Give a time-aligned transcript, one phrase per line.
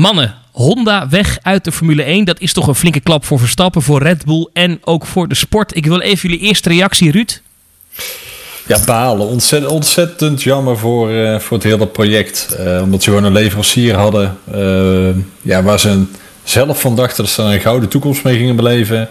[0.00, 2.24] Mannen, Honda weg uit de Formule 1.
[2.24, 5.34] Dat is toch een flinke klap voor Verstappen, voor Red Bull en ook voor de
[5.34, 5.76] sport.
[5.76, 7.42] Ik wil even jullie eerste reactie, Ruud.
[8.66, 9.26] Ja, balen.
[9.68, 12.56] Ontzettend, jammer voor, uh, voor het hele project.
[12.60, 15.08] Uh, omdat ze gewoon een leverancier hadden uh,
[15.42, 16.04] ja, waar ze
[16.44, 19.08] zelf van dachten dat ze een gouden toekomst mee gingen beleven.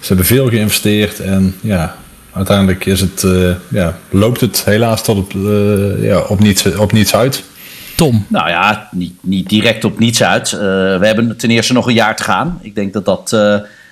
[0.00, 1.96] Ze hebben veel geïnvesteerd en ja,
[2.32, 3.26] uiteindelijk is het,
[3.68, 5.32] ja, loopt het helaas tot op,
[6.00, 7.44] ja, op, niets, op niets uit.
[7.96, 8.26] Tom?
[8.28, 10.50] Nou ja, niet, niet direct op niets uit.
[10.50, 12.58] we hebben ten eerste nog een jaar te gaan.
[12.62, 13.28] Ik denk dat dat,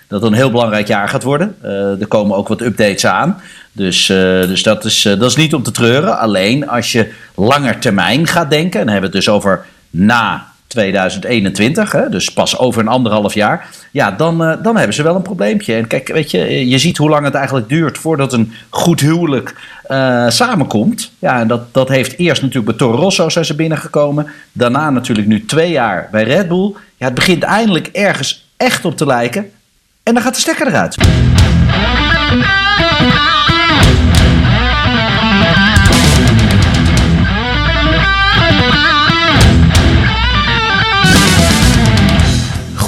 [0.08, 1.56] dat een heel belangrijk jaar gaat worden.
[2.00, 3.40] er komen ook wat updates aan.
[3.72, 6.18] Dus, dus dat, is, dat is niet om te treuren.
[6.18, 10.53] Alleen als je langer termijn gaat denken, en dan hebben we het dus over na
[10.74, 15.15] 2021, hè, dus pas over een anderhalf jaar, ja, dan, uh, dan hebben ze wel
[15.15, 15.74] een probleempje.
[15.74, 19.55] En kijk, weet je, je ziet hoe lang het eigenlijk duurt voordat een goed huwelijk
[20.29, 21.12] samenkomt.
[21.18, 24.27] Ja, en dat, dat heeft eerst natuurlijk bij Toro Rosso zijn ze binnengekomen.
[24.52, 26.74] Daarna natuurlijk nu twee jaar bij Red Bull.
[26.96, 29.51] Ja, het begint eindelijk ergens echt op te lijken.
[30.02, 30.96] En dan gaat de stekker eruit.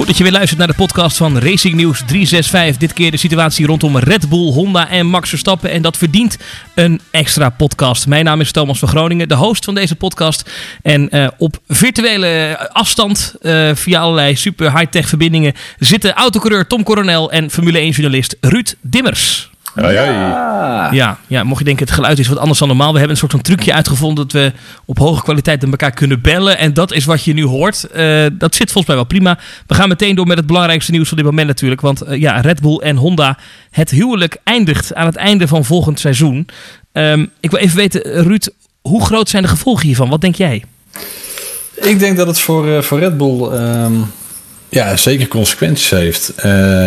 [0.06, 2.76] Goed dat je weer luistert naar de podcast van Racing News 365.
[2.76, 5.70] Dit keer de situatie rondom Red Bull, Honda en Max Verstappen.
[5.70, 6.38] En dat verdient
[6.74, 8.06] een extra podcast.
[8.06, 10.50] Mijn naam is Thomas van Groningen, de host van deze podcast.
[10.82, 17.30] En uh, op virtuele afstand, uh, via allerlei super high-tech verbindingen, zitten autocoureur Tom Coronel
[17.32, 19.50] en Formule 1-journalist Ruud Dimmers.
[19.76, 20.92] Ja, ja.
[20.92, 22.92] ja, ja, mocht je denken het geluid is wat anders dan normaal.
[22.92, 24.52] We hebben een soort van trucje uitgevonden dat we
[24.84, 26.58] op hoge kwaliteit met elkaar kunnen bellen.
[26.58, 27.86] En dat is wat je nu hoort.
[27.96, 29.38] Uh, dat zit volgens mij wel prima.
[29.66, 31.80] We gaan meteen door met het belangrijkste nieuws van dit moment natuurlijk.
[31.80, 33.38] Want uh, ja, Red Bull en Honda,
[33.70, 36.48] het huwelijk eindigt aan het einde van volgend seizoen.
[36.92, 38.48] Um, ik wil even weten, Ruud,
[38.80, 40.08] hoe groot zijn de gevolgen hiervan?
[40.08, 40.64] Wat denk jij?
[41.74, 44.12] Ik denk dat het voor, uh, voor Red Bull um,
[44.68, 46.32] ja, zeker consequenties heeft.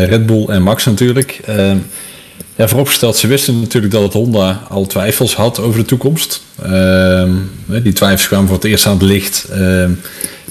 [0.10, 1.40] Red Bull en Max natuurlijk.
[1.50, 1.86] Um,
[2.60, 6.44] ja, vooropgesteld, ze wisten natuurlijk dat het Honda al twijfels had over de toekomst.
[6.66, 7.24] Uh,
[7.66, 9.90] die twijfels kwamen voor het eerst aan het licht uh, ja,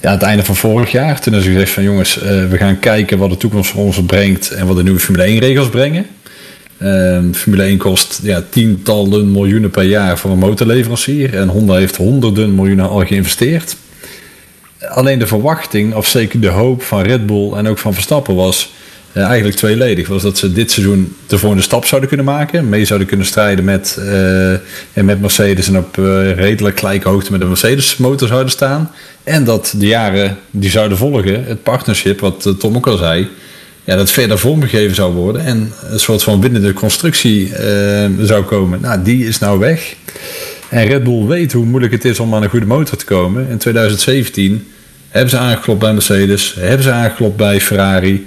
[0.03, 1.21] aan het einde van vorig jaar.
[1.21, 4.51] Toen ze gezegd van jongens, uh, we gaan kijken wat de toekomst voor ons brengt
[4.51, 6.07] en wat de nieuwe Formule 1 regels brengen.
[6.79, 11.35] Ehm, Formule 1 kost ja, tientallen miljoenen per jaar voor een motorleverancier.
[11.35, 13.77] En Honda heeft honderden miljoenen al geïnvesteerd.
[14.89, 18.73] Alleen de verwachting, of zeker de hoop van Red Bull en ook van Verstappen was
[19.13, 20.09] eigenlijk tweeledig.
[20.09, 22.69] Was dat ze dit seizoen de volgende stap zouden kunnen maken.
[22.69, 24.53] Mee zouden kunnen strijden met, uh,
[24.93, 28.91] en met Mercedes en op uh, redelijk gelijke hoogte met de Mercedes motor zouden staan.
[29.25, 33.29] En dat de jaren die zouden volgen, het partnership, wat Tom ook al zei,
[33.85, 35.45] ja, dat verder vormgegeven zou worden.
[35.45, 37.53] En een soort van winnende constructie
[38.21, 38.81] zou komen.
[38.81, 39.97] Nou, die is nou weg.
[40.69, 43.49] En Red Bull weet hoe moeilijk het is om aan een goede motor te komen.
[43.49, 44.67] In 2017
[45.09, 48.27] hebben ze aangeklopt bij Mercedes, hebben ze aangeklopt bij Ferrari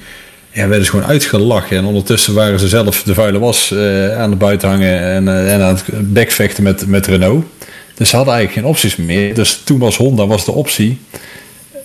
[0.52, 1.78] ja, werden ze gewoon uitgelachen.
[1.78, 5.54] En ondertussen waren ze zelf de vuile was uh, aan de buiten hangen en, uh,
[5.54, 7.46] en aan het bekvechten met, met Renault.
[7.96, 9.34] Dus ze hadden eigenlijk geen opties meer.
[9.34, 11.00] Dus toen was Honda was de optie.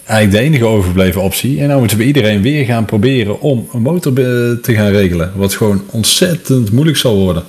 [0.05, 1.61] Eigenlijk de enige overgebleven optie.
[1.61, 5.33] En nu moeten we iedereen weer gaan proberen om een motor te gaan regelen.
[5.35, 7.43] Wat gewoon ontzettend moeilijk zal worden.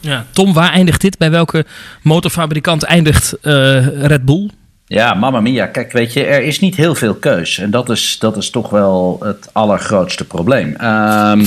[0.00, 1.18] Ja, Tom, waar eindigt dit?
[1.18, 1.64] Bij welke
[2.02, 4.50] motorfabrikant eindigt Red Bull?
[4.86, 5.66] Ja, mamma mia.
[5.66, 7.58] Kijk, weet je, er is niet heel veel keus.
[7.58, 10.76] En dat is, dat is toch wel het allergrootste probleem.
[10.80, 11.46] Um,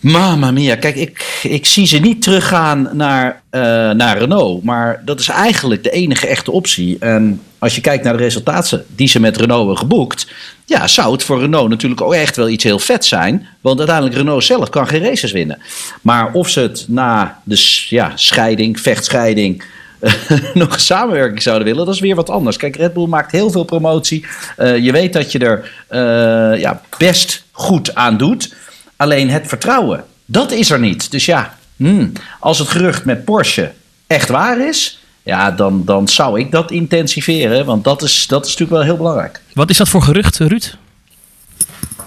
[0.00, 4.64] Mamma mia, kijk, ik, ik zie ze niet teruggaan naar, uh, naar Renault.
[4.64, 6.98] Maar dat is eigenlijk de enige echte optie.
[6.98, 10.26] En als je kijkt naar de resultaten die ze met Renault hebben geboekt.
[10.64, 13.46] Ja, zou het voor Renault natuurlijk ook echt wel iets heel vet zijn.
[13.60, 15.58] Want uiteindelijk Renault zelf kan geen races winnen.
[16.02, 19.62] Maar of ze het na de ja, scheiding, vechtscheiding
[20.54, 22.56] nog een samenwerking zouden willen, dat is weer wat anders.
[22.56, 24.26] Kijk, Red Bull maakt heel veel promotie.
[24.58, 28.54] Uh, je weet dat je er uh, ja, best goed aan doet.
[28.96, 31.10] Alleen het vertrouwen, dat is er niet.
[31.10, 33.72] Dus ja, hmm, als het gerucht met Porsche
[34.06, 37.64] echt waar is, ja, dan, dan zou ik dat intensiveren.
[37.64, 39.40] Want dat is, dat is natuurlijk wel heel belangrijk.
[39.52, 40.76] Wat is dat voor gerucht, Ruud?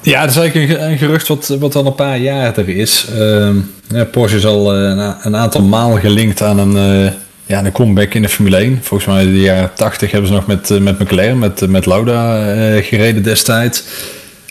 [0.01, 3.05] Ja, dat is eigenlijk een, gerucht wat, wat al een paar jaar er is.
[3.15, 3.49] Uh,
[3.87, 7.13] ja, Porsche is al een, een aantal maal gelinkt aan een
[7.49, 8.79] ja, een comeback in de Formule 1.
[8.81, 12.53] Volgens mij in de jaren 80 hebben ze nog met, met McLaren, met, met Lauda
[12.55, 13.83] uh, gereden destijds.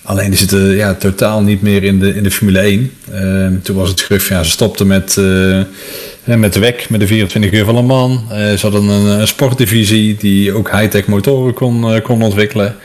[0.03, 2.93] Alleen die zitten ja, totaal niet meer in de, in de Formule 1.
[3.13, 5.63] Uh, toen was het gerucht, ja, ze stopten met, uh,
[6.25, 8.21] met WEC, met de 24 uur van Le Mans.
[8.31, 12.77] ze hadden een, een, sportdivisie die ook high-tech motoren kon, kon ontwikkelen.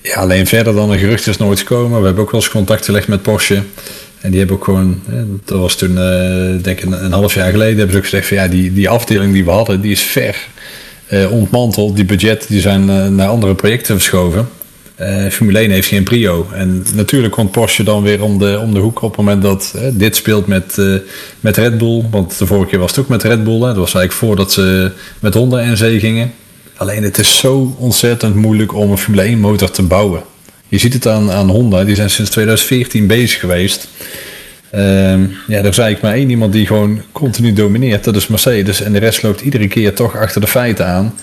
[0.00, 1.98] Ja, alleen verder dan een gerucht is nooit gekomen.
[1.98, 3.62] We hebben ook wel eens contact gelegd met Porsche.
[4.20, 5.02] En die hebben ook gewoon,
[5.44, 8.26] dat was toen uh, denk ik een, een, half jaar geleden, hebben ze ook gezegd
[8.26, 10.48] van ja, die, die afdeling die we hadden, die is ver
[11.12, 11.96] uh, ontmanteld.
[11.96, 14.48] Die budgetten die zijn uh, naar andere projecten verschoven.
[15.30, 16.46] Formule 1 heeft geen prio.
[16.52, 19.74] En natuurlijk komt Porsche dan weer om de, om de hoek op het moment dat
[19.92, 20.76] dit speelt met,
[21.40, 22.04] met Red Bull.
[22.10, 23.60] Want de vorige keer was het ook met Red Bull.
[23.60, 23.66] Hè.
[23.66, 24.90] Dat was eigenlijk voordat ze
[25.20, 26.32] met Honda en zee gingen.
[26.76, 30.22] Alleen het is zo ontzettend moeilijk om een Formule 1 motor te bouwen.
[30.70, 33.88] Je ziet het aan, aan Honda, die zijn sinds 2014 bezig geweest.
[34.74, 34.80] Uh,
[35.46, 38.04] ja, er is eigenlijk maar één iemand die gewoon continu domineert.
[38.04, 38.82] Dat is Mercedes.
[38.82, 41.14] En de rest loopt iedere keer toch achter de feiten aan.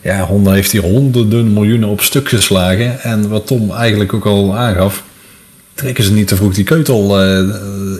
[0.00, 3.00] Ja, Honda heeft hier honderden miljoenen op stuk geslagen.
[3.00, 5.02] En wat Tom eigenlijk ook al aangaf,
[5.74, 7.48] trekken ze niet te vroeg die keutel uh,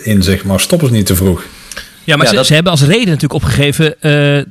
[0.03, 0.61] in, zeg maar.
[0.61, 1.45] Stoppen ze niet te vroeg.
[2.05, 4.43] Ja, maar ze, ze, hebben als reden natuurlijk opgegeven uh,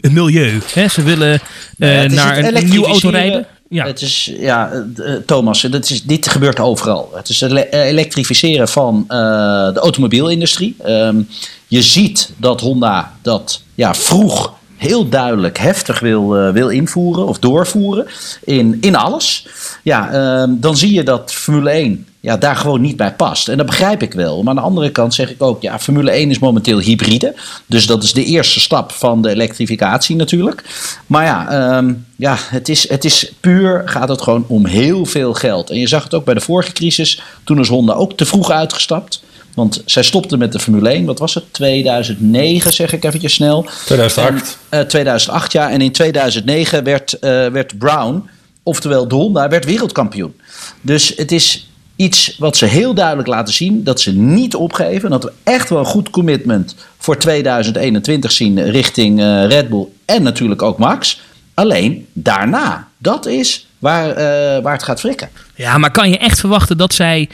[0.00, 0.58] het milieu.
[0.74, 0.88] Hè?
[0.88, 1.40] Ze willen
[1.78, 3.46] uh, naar een nieuwe auto rijden.
[3.72, 3.86] Ja.
[3.86, 4.84] Het is, ja,
[5.26, 7.10] Thomas, dat is, dit gebeurt overal.
[7.14, 7.40] Het is
[7.70, 10.76] elektrificeren van de automobielindustrie.
[10.86, 11.28] Um,
[11.68, 18.06] je ziet dat Honda dat ja, vroeg heel duidelijk heftig wil, wil invoeren of doorvoeren
[18.44, 19.46] in, in alles.
[19.82, 23.48] Ja, uh, dan zie je dat Formule 1 ja, daar gewoon niet bij past.
[23.48, 24.42] En dat begrijp ik wel.
[24.42, 27.34] Maar aan de andere kant zeg ik ook, ja, Formule 1 is momenteel hybride.
[27.66, 30.64] Dus dat is de eerste stap van de elektrificatie natuurlijk.
[31.06, 35.34] Maar ja, um, ja het, is, het is puur, gaat het gewoon om heel veel
[35.34, 35.70] geld.
[35.70, 37.22] En je zag het ook bij de vorige crisis.
[37.44, 39.22] Toen is Honda ook te vroeg uitgestapt.
[39.54, 41.52] Want zij stopte met de Formule 1, wat was het?
[41.52, 43.66] 2009 zeg ik eventjes snel.
[43.84, 44.58] 2008.
[44.68, 48.28] En, uh, 2008 ja, en in 2009 werd, uh, werd Brown,
[48.62, 50.34] oftewel de Honda, werd wereldkampioen.
[50.80, 51.66] Dus het is
[52.02, 55.10] iets wat ze heel duidelijk laten zien, dat ze niet opgeven.
[55.10, 60.22] Dat we echt wel een goed commitment voor 2021 zien richting uh, Red Bull en
[60.22, 61.20] natuurlijk ook Max.
[61.54, 65.28] Alleen daarna, dat is waar, uh, waar het gaat frikken.
[65.54, 67.28] Ja, maar kan je echt verwachten dat zij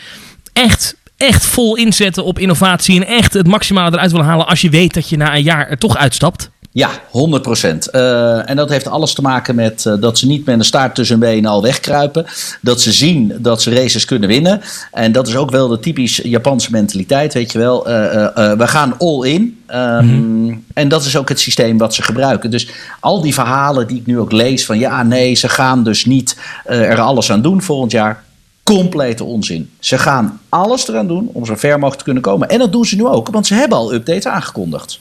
[0.53, 4.71] echt echt vol inzetten op innovatie en echt het maximale eruit willen halen als je
[4.71, 6.50] weet dat je na een jaar er toch uitstapt?
[6.73, 7.88] Ja, 100 procent.
[7.94, 10.94] Uh, en dat heeft alles te maken met uh, dat ze niet met een staart
[10.94, 12.26] tussen hun benen al wegkruipen.
[12.61, 14.61] Dat ze zien dat ze races kunnen winnen.
[14.93, 17.88] En dat is ook wel de typisch Japanse mentaliteit, weet je wel.
[17.88, 17.94] Uh,
[18.35, 19.62] we gaan all in.
[19.70, 20.65] Um, mm-hmm.
[20.75, 22.50] En dat is ook het systeem wat ze gebruiken.
[22.50, 22.69] Dus
[23.00, 26.37] al die verhalen die ik nu ook lees van ja, nee, ze gaan dus niet
[26.64, 28.25] er alles aan doen volgend jaar
[28.62, 29.71] complete onzin.
[29.79, 32.49] Ze gaan alles eraan doen om zo ver mogelijk te kunnen komen.
[32.49, 35.00] En dat doen ze nu ook, want ze hebben al updates aangekondigd.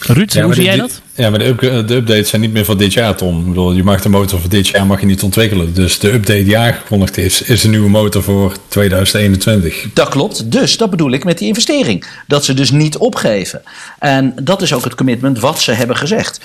[0.00, 1.00] Ruud, ja, hoe zie jij dat?
[1.14, 1.54] Ja, maar de,
[1.84, 3.40] de, updates zijn niet meer voor dit jaar, Tom.
[3.40, 5.74] Ik bedoel, je mag de motor voor dit jaar mag je niet ontwikkelen.
[5.74, 9.86] Dus de update die aangekondigd is, is een nieuwe motor voor 2021.
[9.94, 10.50] Dat klopt.
[10.52, 12.06] Dus dat bedoel ik met die investering.
[12.26, 13.62] Dat ze dus niet opgeven.
[13.98, 16.40] En dat is ook het commitment wat ze hebben gezegd.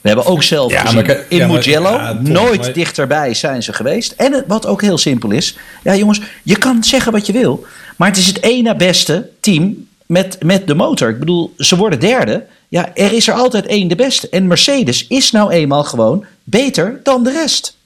[0.00, 2.72] We hebben ook zelf ja, gezien, maar, in ja, Mugello, ja, nooit maar...
[2.72, 4.12] dichterbij zijn ze geweest.
[4.12, 7.66] En wat ook heel simpel is, ja jongens, je kan zeggen wat je wil,
[7.96, 11.08] maar het is het ene beste team met, met de motor.
[11.08, 12.44] Ik bedoel, ze worden derde.
[12.74, 14.28] Ja, er is er altijd één de beste.
[14.28, 17.76] En Mercedes is nou eenmaal gewoon beter dan de rest.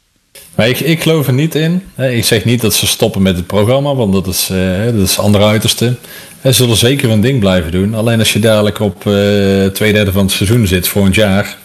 [0.54, 1.82] Maar ik, ik geloof er niet in.
[1.96, 5.18] Ik zeg niet dat ze stoppen met het programma, want dat is, uh, dat is
[5.18, 5.94] andere uiterste.
[6.42, 7.94] Ze zullen zeker een ding blijven doen.
[7.94, 11.56] Alleen als je dadelijk op uh, twee derde van het seizoen zit volgend jaar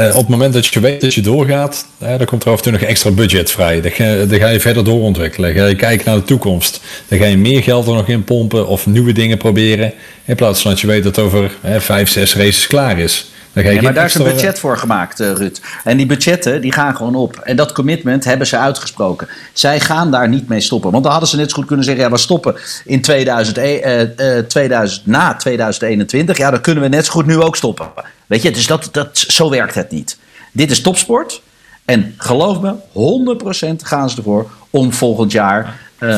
[0.00, 2.56] uh, op het moment dat je weet dat je doorgaat, uh, dan komt er af
[2.56, 3.80] en toe nog extra budget vrij.
[3.80, 5.54] Dan ga, dan ga, je verder doorontwikkelen.
[5.54, 6.80] Ga je kijken naar de toekomst.
[7.08, 9.92] Dan ga je meer geld er nog in pompen of nieuwe dingen proberen.
[10.24, 13.30] In plaats van dat je weet dat over uh, vijf, zes races klaar is.
[13.52, 15.60] Dan ga je ja, maar daar is een budget voor gemaakt, uh, Ruud.
[15.84, 17.36] En die budgetten die gaan gewoon op.
[17.36, 19.28] En dat commitment hebben ze uitgesproken.
[19.52, 20.90] Zij gaan daar niet mee stoppen.
[20.90, 23.54] Want dan hadden ze net zo goed kunnen zeggen: ja, we stoppen in 2000,
[24.48, 26.38] 2000, na 2021.
[26.38, 27.86] Ja, dan kunnen we net zo goed nu ook stoppen.
[28.32, 30.18] Weet je, dus dat, dat, zo werkt het niet.
[30.52, 31.42] Dit is topsport.
[31.84, 32.74] En geloof me,
[33.74, 36.10] 100% gaan ze ervoor om volgend jaar uh,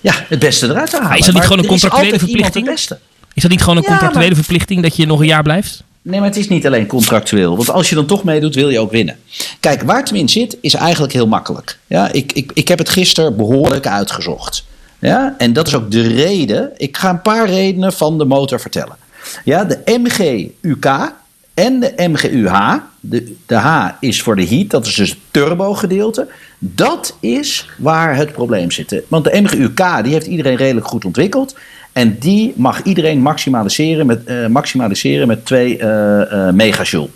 [0.00, 1.08] ja, het beste eruit te halen.
[1.08, 2.68] Maar is dat niet gewoon een contractuele verplichting?
[2.68, 4.36] Is dat niet gewoon een ja, contractuele maar...
[4.36, 5.82] verplichting dat je nog een jaar blijft?
[6.02, 7.56] Nee, maar het is niet alleen contractueel.
[7.56, 9.18] Want als je dan toch meedoet, wil je ook winnen.
[9.60, 11.78] Kijk, waar het in zit, is eigenlijk heel makkelijk.
[11.86, 14.64] Ja, ik, ik, ik heb het gisteren behoorlijk uitgezocht.
[14.98, 16.70] Ja, en dat is ook de reden.
[16.76, 18.96] Ik ga een paar redenen van de motor vertellen.
[19.44, 21.12] Ja, de MGUK,
[21.54, 22.74] en de MGUH.
[23.00, 26.28] De, H is voor de heat, dat is dus het turbo gedeelte.
[26.58, 29.02] Dat is waar het probleem zit.
[29.08, 31.56] Want de MGUK die heeft iedereen redelijk goed ontwikkeld.
[31.92, 37.08] En die mag iedereen maximaliseren met, uh, maximaliseren met 2 uh, uh, megajoule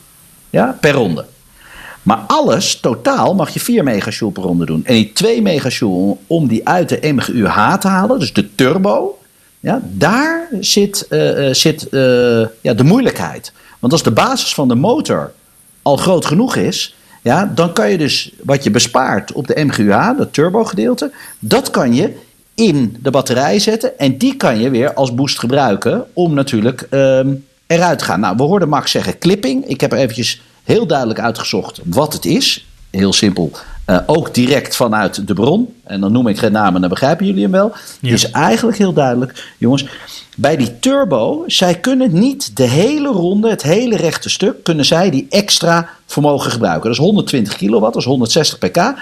[0.50, 1.25] ja, per ronde.
[2.02, 4.85] Maar alles, totaal, mag je 4 megajoule per ronde doen.
[4.85, 9.18] En die 2 megajoule, om die uit de MGUH te halen, dus de turbo,
[9.61, 11.07] ja, daar zit,
[11.52, 11.87] zit
[12.61, 13.52] ja, de moeilijkheid.
[13.78, 15.32] Want als de basis van de motor
[15.82, 20.16] al groot genoeg is, ja, dan kan je dus wat je bespaart op de MGUH,
[20.16, 22.16] dat turbo-gedeelte, dat kan je
[22.54, 23.99] in de batterij zetten.
[23.99, 28.20] En die kan je weer als boost gebruiken om natuurlijk um, eruit te gaan.
[28.20, 29.64] Nou, we hoorden Max zeggen clipping.
[29.66, 32.66] Ik heb er eventjes heel duidelijk uitgezocht wat het is.
[32.90, 33.50] Heel simpel.
[33.88, 37.42] Eh, ook direct vanuit de bron, en dan noem ik geen namen, dan begrijpen jullie
[37.42, 38.12] hem wel, Ja.
[38.12, 39.87] is eigenlijk heel duidelijk, jongens.
[40.37, 45.11] Bij die turbo, zij kunnen niet de hele ronde, het hele rechte stuk, kunnen zij
[45.11, 46.83] die extra vermogen gebruiken.
[46.83, 48.95] Dat is 120 kilowatt, dat is 160 pk.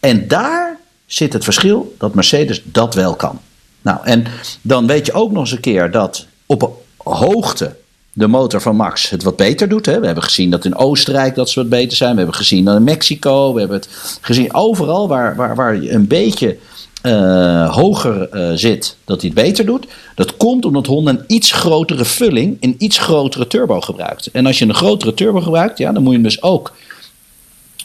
[0.00, 3.40] En daar zit het verschil dat Mercedes dat wel kan.
[3.82, 4.24] Nou, en
[4.62, 7.76] dan weet je ook nog eens een keer dat op hoogte
[8.16, 9.86] de motor van Max het wat beter doet.
[9.86, 10.00] Hè.
[10.00, 12.10] We hebben gezien dat in Oostenrijk dat ze wat beter zijn.
[12.10, 13.52] We hebben gezien dat in Mexico.
[13.52, 16.56] We hebben het gezien overal waar, waar, waar je een beetje
[17.02, 19.86] eh, hoger eh, zit, dat hij het beter doet.
[20.14, 24.30] Dat komt omdat Honda een iets grotere vulling, een iets grotere turbo gebruikt.
[24.30, 26.72] En als je een grotere turbo gebruikt, ja, dan moet je hem dus ook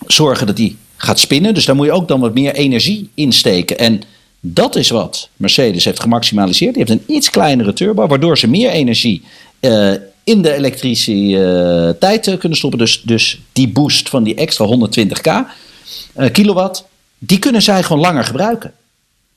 [0.08, 1.54] zorgen dat die gaat spinnen.
[1.54, 3.78] Dus daar moet je ook dan wat meer energie insteken.
[3.78, 4.02] En
[4.40, 6.74] dat is wat Mercedes heeft gemaximaliseerd.
[6.74, 9.24] Die heeft een iets kleinere turbo, waardoor ze meer energie
[9.60, 9.92] eh,
[10.24, 12.80] in de elektriciteit eh, kunnen stoppen.
[12.80, 15.52] Dus, dus die boost van die extra 120k
[16.14, 16.86] eh, kilowatt,
[17.18, 18.74] die kunnen zij gewoon langer gebruiken.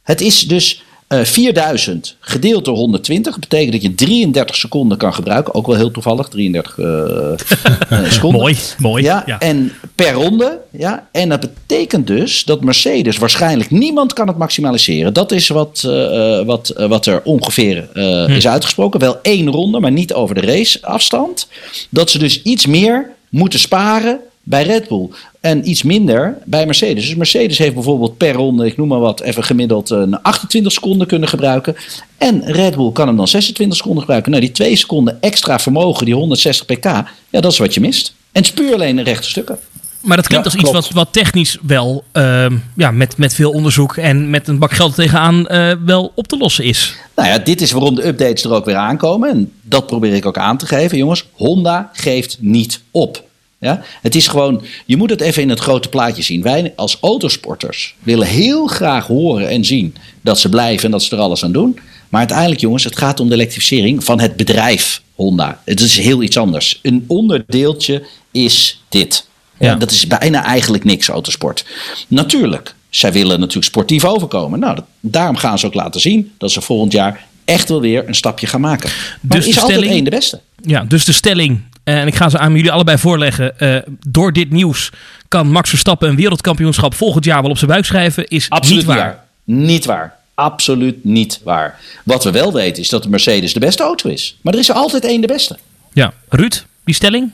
[0.03, 3.33] Het is dus eh 4000 gedeeld door 120.
[3.33, 5.55] Dat betekent dat je 33 seconden kan gebruiken.
[5.55, 7.33] Ook wel heel toevallig, 33 eh,
[8.05, 8.41] eh, seconden.
[8.41, 9.03] Mooi, mooi.
[9.03, 9.39] Ja, Ja.
[9.39, 10.59] en per ronde.
[10.71, 15.13] Ja, en dat betekent dus dat Mercedes waarschijnlijk niemand kan het maximaliseren.
[15.15, 19.01] Dat is wat, eh, eh, wat, eh, wat er ongeveer eh, is uitgesproken.
[19.01, 21.49] Wel één ronde, maar niet over de raceafstand.
[21.89, 25.09] Dat ze dus iets meer moeten sparen bij Red Bull.
[25.43, 27.07] En iets minder bij Mercedes.
[27.07, 31.07] Dus Mercedes heeft bijvoorbeeld per ronde, ik noem maar wat, even gemiddeld een 28 seconden
[31.07, 31.77] kunnen gebruiken.
[32.19, 34.31] En Red Bull kan hem dan 26 seconden gebruiken.
[34.31, 38.15] Nou, die 2 seconden extra vermogen, die 160 pk, ja, dat is wat je mist.
[38.33, 39.59] En het is puur alleen rechte stukken.
[40.01, 43.51] Maar dat klinkt Ja, als iets wat, wat technisch wel ehm, ja, met, met veel
[43.51, 46.97] onderzoek en met een bak geld tegenaan eh, wel op te lossen is.
[47.17, 49.31] Nou ja, dit is waarom de updates er ook weer aankomen.
[49.31, 50.99] En dat probeer ik ook aan te geven.
[50.99, 53.31] Jongens, Honda geeft niet op.
[53.63, 53.83] Ja?
[54.03, 56.43] Het is gewoon, je moet het even in het grote plaatje zien.
[56.43, 61.17] Wij als autosporters willen heel graag horen en zien dat ze blijven en dat ze
[61.17, 61.79] er alles aan doen.
[62.09, 65.61] Maar uiteindelijk, jongens, het gaat om de elektrificering van het bedrijf Honda.
[65.65, 66.79] Het is heel iets anders.
[66.83, 69.27] Een onderdeeltje is dit.
[69.59, 69.69] Ja.
[69.69, 69.75] Ja.
[69.77, 71.65] dat is bijna eigenlijk niks, autosport.
[72.09, 74.59] Natuurlijk, zij willen natuurlijk sportief overkomen.
[74.61, 78.09] Nou, dat- daarom gaan ze ook laten zien dat ze volgend jaar echt wel weer
[78.09, 78.91] een stapje gaan maken.
[79.21, 80.41] Maar Dus is de altijd stelling- één de beste.
[80.63, 83.59] Ja, dus de stelling, en ik ga ze aan jullie allebei voorleggen.
[83.59, 83.77] eh,
[84.09, 84.91] door dit nieuws
[85.29, 88.95] kan Max Verstappen een wereldkampioenschap volgend jaar wel op zijn buik schrijven, is Absoluut niet
[88.95, 89.25] waar.
[89.45, 90.17] Niet waar.
[90.35, 91.79] Absoluut niet waar.
[92.05, 94.37] Wat we wel weten is dat de Mercedes de beste auto is.
[94.41, 95.57] Maar er is er altijd één de beste.
[95.93, 97.31] Ja, Ruud, die stelling?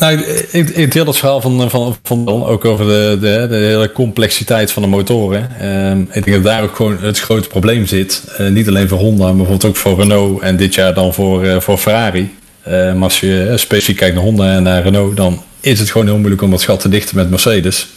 [0.00, 3.92] Nou, ik, ik deel het verhaal van, van, van ook over de, de, de hele
[3.92, 5.50] complexiteit van de motoren.
[5.60, 8.22] Ehm, ik denk dat daar ook gewoon het grote probleem zit.
[8.36, 11.44] Eh, niet alleen voor Honda, maar bijvoorbeeld ook voor Renault en dit jaar dan voor,
[11.44, 12.34] eh, voor Ferrari.
[12.64, 16.06] Maar als je eh, specifiek kijkt naar Honda en naar Renault, dan is het gewoon
[16.06, 17.88] heel moeilijk om dat gat te dichten met Mercedes.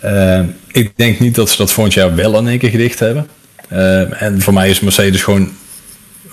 [0.00, 3.26] Ehm, ik denk niet dat ze dat volgend jaar wel in één keer gedicht hebben.
[3.68, 5.52] Ehm, en voor mij is Mercedes gewoon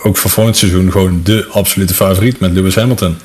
[0.03, 3.17] ook voor volgend seizoen gewoon de absolute favoriet met Lewis Hamilton.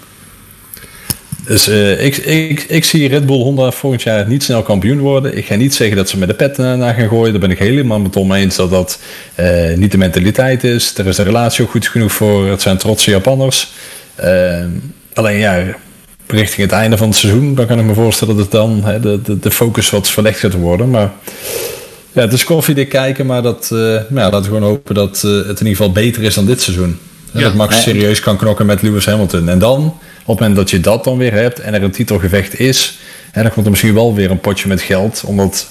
[1.48, 5.36] Dus eh, ik, ik, ik zie Red Bull Honda volgend jaar niet snel kampioen worden.
[5.36, 7.30] Ik ga niet zeggen dat ze met de pet naar gaan gooien.
[7.30, 8.98] Daar ben ik helemaal met Tom eens dat dat
[9.34, 10.94] eh, niet de mentaliteit is.
[10.98, 12.48] Er is de relatie ook goed genoeg voor.
[12.48, 13.72] Het zijn trotse Japanners.
[14.14, 14.64] Eh,
[15.14, 15.64] alleen ja,
[16.26, 19.22] richting het einde van het seizoen, dan kan ik me voorstellen dat dan hè, de,
[19.22, 20.90] de, de focus wat verlegd gaat worden.
[20.90, 21.12] Maar
[22.12, 25.60] ja, het is koffiedik kijken, maar dat, eh, ja, laten we gewoon hopen dat het
[25.60, 26.98] in ieder geval beter is dan dit seizoen.
[27.32, 27.40] Ja.
[27.40, 29.48] dat Max serieus kan knokken met Lewis Hamilton.
[29.48, 29.98] En dan,
[30.34, 32.98] het moment dat je dat dan weer hebt en er een titelgevecht is,
[33.30, 35.22] hè, dan komt er misschien wel weer een potje met geld.
[35.26, 35.70] Omdat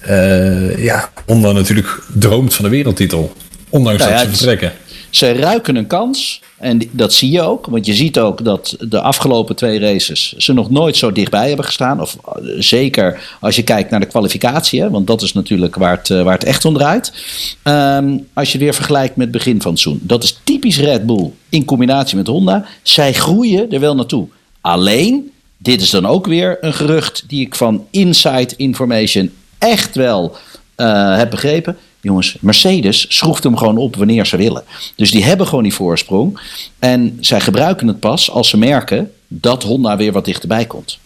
[0.00, 3.32] eh, ja, Honda natuurlijk droomt van de wereldtitel.
[3.68, 4.72] Ondanks Nou ja, dat ze vertrekken.
[5.12, 6.40] Ze ruiken een kans.
[6.58, 7.66] En dat zie je ook.
[7.66, 11.64] Want je ziet ook dat de afgelopen twee races ze nog nooit zo dichtbij hebben
[11.64, 12.00] gestaan.
[12.00, 14.88] Of eh, zeker als je kijkt naar de kwalificatie.
[14.88, 17.12] Want dat is natuurlijk waar het, eh, waar het echt om draait.
[17.62, 20.06] Ehm, als je weer vergelijkt met het begin van het seizoen.
[20.06, 22.64] Dat is typisch Red Bull in combinatie met Honda.
[22.82, 24.28] Zij groeien er wel naartoe.
[24.60, 30.36] Alleen, dit is dan ook weer een gerucht die ik van inside information echt wel
[30.74, 31.76] eh, heb begrepen.
[32.02, 34.64] Jongens, Mercedes schroeft hem gewoon op wanneer ze willen.
[34.96, 36.40] Dus die hebben gewoon die voorsprong.
[36.78, 40.98] En zij gebruiken het pas als ze merken dat Honda weer wat dichterbij komt.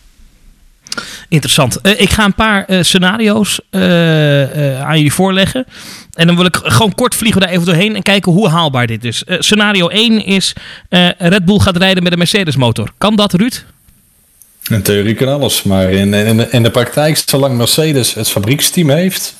[1.28, 1.80] Interessant.
[1.80, 4.42] Eh, ik ga een paar eh, scenario's eh,
[4.76, 5.66] eh, aan jullie voorleggen.
[6.14, 9.04] En dan wil ik gewoon kort vliegen daar even doorheen en kijken hoe haalbaar dit
[9.04, 9.24] is.
[9.24, 10.52] Eh, scenario 1 is
[10.88, 12.92] eh, Red Bull gaat rijden met een Mercedes motor.
[12.98, 13.64] Kan dat, Ruud?
[14.68, 16.14] In theorie kan alles, maar in,
[16.52, 19.34] in de praktijk, zolang Mercedes het fabrieksteam heeft,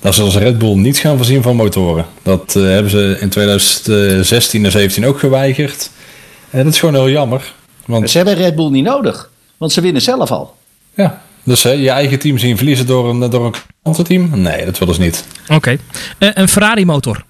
[0.00, 2.06] zullen ze Red Bull niet gaan voorzien van motoren.
[2.22, 5.90] Dat eh, hebben ze in 2016 en 17 ook geweigerd.
[6.50, 7.54] En dat is gewoon heel jammer.
[7.86, 10.54] Want Ze hebben Red Bull niet nodig, want ze winnen zelf al.
[10.94, 14.30] ja, Dus hè, je eigen team zien verliezen door een, door een klantenteam?
[14.40, 15.24] Nee, dat willen ze niet.
[15.48, 15.76] Oké.
[16.18, 17.24] Eh, een Ferrari motor.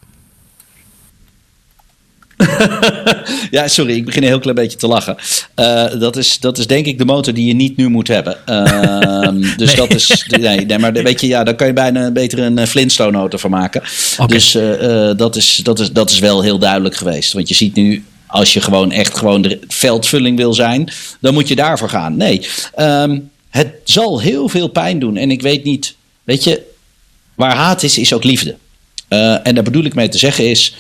[3.50, 5.16] ja, sorry, ik begin een heel klein beetje te lachen.
[5.57, 8.37] Uh, dat, is, dat is denk ik de motor die je niet nu moet hebben.
[8.47, 9.76] Uh, dus nee.
[9.76, 10.26] dat is.
[10.40, 13.83] Nee, nee, maar weet je, ja, daar kan je bijna beter een Flintstone-auto van maken.
[14.12, 14.26] Okay.
[14.26, 17.33] Dus uh, dat, is, dat, is, dat is wel heel duidelijk geweest.
[17.33, 18.04] Want je ziet nu.
[18.26, 22.16] Als je gewoon echt gewoon de veldvulling wil zijn, dan moet je daarvoor gaan.
[22.16, 25.16] Nee, um, het zal heel veel pijn doen.
[25.16, 26.62] En ik weet niet, weet je,
[27.35, 28.57] waar haat is, is ook liefde.
[29.09, 30.75] Uh, en daar bedoel ik mee te zeggen is,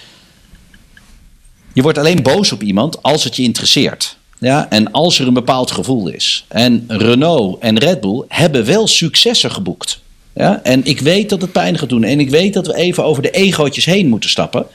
[1.78, 4.16] je wordt alleen boos op iemand als het je interesseert.
[4.38, 6.44] Ja, en als er een bepaald gevoel is.
[6.48, 10.00] En Renault en Red Bull hebben wel successen geboekt.
[10.34, 12.04] Ja, en ik weet dat het pijn gaat doen.
[12.04, 14.66] En ik weet dat we even over de egootjes heen moeten stappen.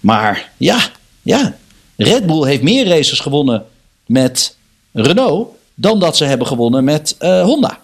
[0.00, 0.78] Maar ja,
[1.22, 1.56] ja.
[1.96, 3.64] Red Bull heeft meer races gewonnen
[4.06, 4.56] met
[4.92, 7.78] Renault dan dat ze hebben gewonnen met uh, Honda.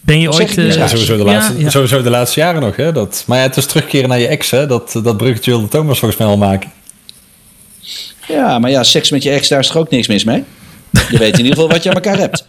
[0.00, 0.56] Ben je ooit...
[0.56, 1.70] Uh, ja, sowieso, de laatste, ja, ja.
[1.70, 2.76] sowieso de laatste jaren nog.
[2.76, 2.92] Hè?
[2.92, 4.50] Dat, maar ja, het is terugkeren naar je ex.
[4.50, 4.66] Hè?
[4.66, 6.78] Dat, dat bruggetje wilde Thomas volgens mij al maken.
[8.30, 10.44] Ja, maar ja, seks met je ex, daar is toch ook niks mis mee?
[11.10, 12.46] Je weet in ieder geval wat je aan elkaar hebt.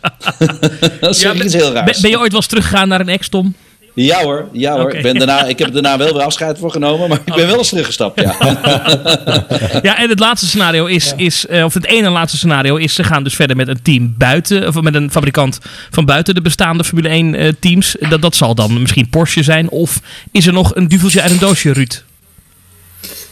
[1.00, 1.92] dat is ja, iets heel raars.
[1.92, 3.56] Ben, ben je ooit wel eens teruggegaan naar een ex, Tom?
[3.94, 4.84] Ja hoor, ja hoor.
[4.84, 4.98] Okay.
[4.98, 7.48] Ik, ben daarna, ik heb daarna wel weer afscheid voor genomen, maar ik ben okay.
[7.48, 8.22] wel eens teruggestapt.
[8.22, 8.36] Ja.
[9.88, 13.04] ja, en het laatste scenario is, is uh, of het ene laatste scenario is, ze
[13.04, 15.60] gaan dus verder met een team buiten, of met een fabrikant
[15.90, 17.96] van buiten de bestaande Formule 1 uh, teams.
[18.10, 20.00] Dat, dat zal dan misschien Porsche zijn, of
[20.32, 22.04] is er nog een duveltje uit een doosje, Ruud?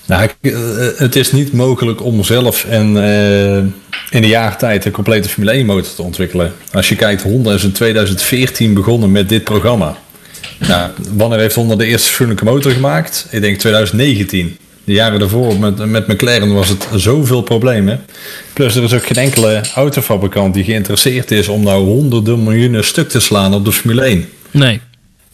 [0.09, 0.29] Nou,
[0.95, 5.51] het is niet mogelijk om zelf en uh, in een jaar tijd een complete Formule
[5.51, 6.53] 1 motor te ontwikkelen.
[6.71, 9.97] Als je kijkt, Honda is in 2014 begonnen met dit programma.
[10.67, 13.27] Nou, wanneer heeft Honda de eerste fatsoenlijke motor gemaakt?
[13.31, 14.57] Ik denk 2019.
[14.83, 18.05] De jaren daarvoor met, met McLaren was het zoveel problemen.
[18.53, 23.09] Plus er is ook geen enkele autofabrikant die geïnteresseerd is om nou honderden miljoenen stuk
[23.09, 24.29] te slaan op de Formule 1.
[24.51, 24.79] Nee.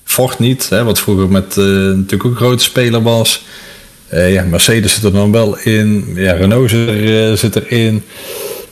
[0.04, 3.44] Ford niet, hè, wat vroeger met uh, natuurlijk ook een grote speler was.
[4.14, 6.12] Uh, ja, Mercedes zit er dan wel in.
[6.16, 8.04] Ja, Renault zit, er, uh, zit erin.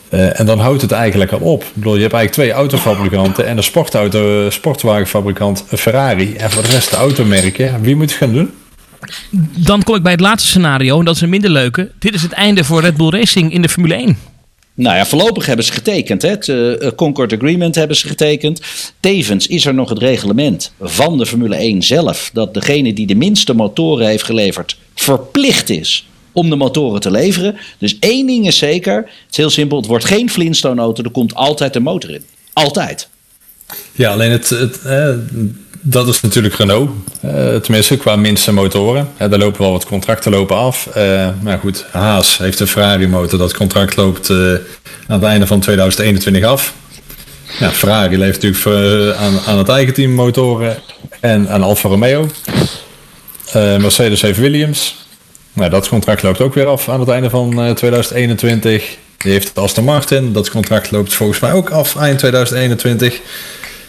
[0.10, 1.64] Uh, en dan houdt het eigenlijk al op.
[1.64, 6.36] Ik bedoel, je hebt eigenlijk twee autofabrikanten en een sportauto, sportwagenfabrikant Ferrari.
[6.36, 7.82] En voor de rest de automerken.
[7.82, 8.52] Wie moet het gaan doen?
[9.56, 11.92] Dan kom ik bij het laatste scenario, en dat is een minder leuke.
[12.00, 14.18] Dit is het einde voor Red Bull Racing in de Formule 1.
[14.76, 16.22] Nou ja, voorlopig hebben ze getekend.
[16.22, 16.30] Hè?
[16.30, 18.62] Het uh, Concord Agreement hebben ze getekend.
[19.00, 22.30] Tevens is er nog het reglement van de Formule 1 zelf.
[22.34, 27.58] Dat degene die de minste motoren heeft geleverd verplicht is om de motoren te leveren.
[27.78, 28.96] Dus één ding is zeker.
[28.96, 29.78] Het is heel simpel.
[29.78, 31.04] Het wordt geen Flintstone auto.
[31.04, 32.24] Er komt altijd een motor in.
[32.54, 33.08] Altijd.
[33.92, 35.10] Ja, alleen het, het eh,
[35.82, 36.92] dat is natuurlijk Renault.
[37.26, 39.10] Uh, tenminste, qua minste motoren.
[39.22, 40.90] Uh, daar lopen wel wat contracten lopen af.
[40.98, 43.40] Uh, maar goed, Haas heeft een Ferrari motor.
[43.40, 44.60] Dat contract loopt aan
[45.08, 46.74] het einde van 2021 af.
[47.60, 50.78] Ja, Ferrari leeft natuurlijk aan het eigen team motoren
[51.20, 52.28] en aan Alfa Romeo.
[53.54, 55.06] Mercedes heeft Williams.
[55.54, 58.98] Nou, dat contract loopt ook weer af aan het einde van 2021.
[59.18, 60.34] Die heeft Aston Martin.
[60.34, 63.20] Dat contract loopt volgens mij ook af eind 2021.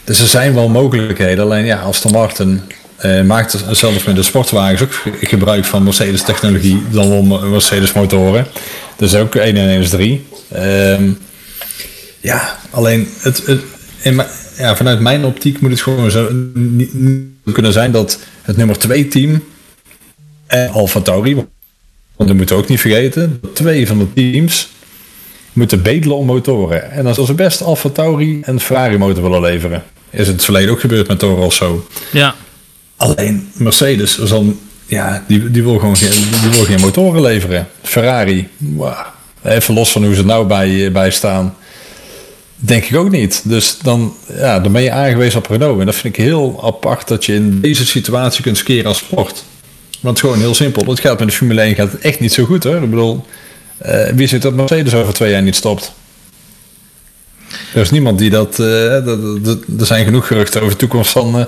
[0.05, 1.44] Dus er zijn wel mogelijkheden.
[1.44, 2.61] Alleen ja, Aston Martin
[3.05, 8.46] uh, maakt zelfs met de sportwagens ook gebruik van Mercedes technologie dan wel Mercedes motoren.
[8.96, 10.27] Dus ook 1 en 1 is 3.
[10.57, 11.18] Um,
[12.20, 13.61] ja, alleen het, het
[14.57, 16.29] ja, vanuit mijn optiek moet het gewoon zo
[17.53, 19.42] kunnen zijn dat het nummer 2 team
[20.46, 21.48] en Alfa Tauri, want
[22.16, 24.68] dat moeten we ook niet vergeten, dat twee van de teams
[25.52, 26.90] moeten bedelen om motoren.
[26.90, 29.83] En als ze best Alfa Tauri en Ferrari motor willen leveren.
[30.11, 31.87] Is het verleden ook gebeurd met Toro Rosso.
[32.12, 32.35] Ja.
[32.96, 34.54] Alleen Mercedes zal,
[34.87, 37.68] ja, die, die, wil gewoon geen, die wil geen motoren leveren.
[37.83, 38.96] Ferrari, wow.
[39.42, 41.54] even los van hoe ze nou bij, bij staan.
[42.57, 43.42] Denk ik ook niet.
[43.44, 45.80] Dus dan, ja, dan ben je aangewezen op Renault.
[45.80, 49.44] En dat vind ik heel apart dat je in deze situatie kunt skeren als sport.
[50.04, 50.84] Want gewoon heel simpel.
[50.86, 52.82] Het gaat met de Formule 1 gaat het echt niet zo goed hoor.
[52.82, 53.24] Ik bedoel,
[53.86, 55.92] uh, wie zit dat Mercedes over twee jaar niet stopt?
[57.74, 58.58] Er is niemand die dat.
[58.58, 59.06] Uh,
[59.78, 61.44] er zijn genoeg geruchten over de toekomst van, uh,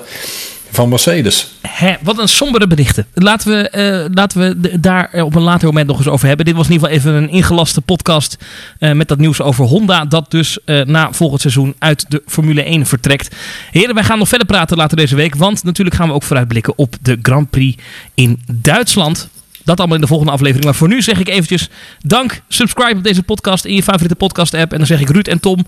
[0.71, 1.47] van Mercedes.
[1.61, 3.07] Hè, wat een sombere berichten.
[3.13, 3.71] Laten we,
[4.07, 6.45] uh, laten we daar op een later moment nog eens over hebben.
[6.45, 8.37] Dit was in ieder geval even een ingelaste podcast
[8.79, 10.05] met dat nieuws over Honda.
[10.05, 13.35] Dat dus na volgend seizoen uit de Formule 1 vertrekt.
[13.71, 15.35] Heren, wij gaan nog verder praten later deze week.
[15.35, 19.29] Want natuurlijk gaan we ook vooruitblikken op de Grand Prix in Duitsland.
[19.63, 20.65] Dat allemaal in de volgende aflevering.
[20.65, 22.41] Maar voor nu zeg ik eventjes dank.
[22.47, 24.71] Subscribe op deze podcast in je favoriete podcast app.
[24.71, 25.65] En dan zeg ik Ruud en Tom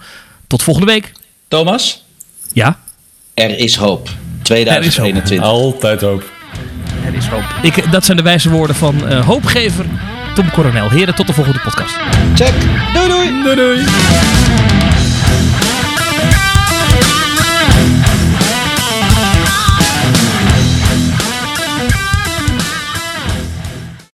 [0.48, 1.12] tot volgende week.
[1.48, 2.04] Thomas?
[2.54, 2.80] Ja?
[3.34, 4.10] Er is hoop.
[4.50, 5.32] 2021.
[5.32, 5.74] Is hoop.
[5.74, 6.24] Altijd hoop.
[7.06, 7.44] Er is hoop.
[7.62, 9.86] Ik, dat zijn de wijze woorden van uh, hoopgever
[10.36, 10.90] Tom Coronel.
[10.90, 11.96] Heren, tot de volgende podcast.
[12.36, 12.54] Check.
[12.94, 13.44] Doei doei.
[13.44, 13.86] Doei doei.